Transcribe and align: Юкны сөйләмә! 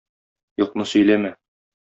Юкны 0.63 0.87
сөйләмә! 0.93 1.33